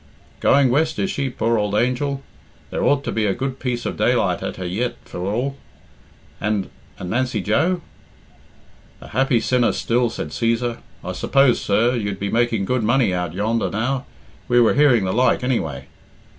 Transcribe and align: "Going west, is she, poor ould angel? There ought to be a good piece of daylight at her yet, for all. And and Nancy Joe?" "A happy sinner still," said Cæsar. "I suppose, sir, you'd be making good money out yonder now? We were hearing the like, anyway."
"Going 0.39 0.71
west, 0.71 0.97
is 0.97 1.11
she, 1.11 1.29
poor 1.29 1.59
ould 1.59 1.75
angel? 1.75 2.23
There 2.71 2.83
ought 2.83 3.03
to 3.03 3.11
be 3.11 3.27
a 3.27 3.35
good 3.35 3.59
piece 3.59 3.85
of 3.85 3.97
daylight 3.97 4.41
at 4.41 4.55
her 4.55 4.65
yet, 4.65 4.95
for 5.05 5.19
all. 5.19 5.57
And 6.39 6.71
and 6.97 7.11
Nancy 7.11 7.39
Joe?" 7.39 7.81
"A 8.99 9.09
happy 9.09 9.39
sinner 9.39 9.71
still," 9.73 10.09
said 10.09 10.29
Cæsar. 10.29 10.79
"I 11.03 11.11
suppose, 11.11 11.61
sir, 11.61 11.93
you'd 11.95 12.17
be 12.19 12.31
making 12.31 12.65
good 12.65 12.81
money 12.81 13.13
out 13.13 13.35
yonder 13.35 13.69
now? 13.69 14.07
We 14.47 14.59
were 14.59 14.73
hearing 14.73 15.03
the 15.05 15.13
like, 15.13 15.43
anyway." 15.43 15.85